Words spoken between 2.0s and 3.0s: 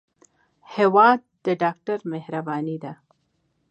مهرباني ده.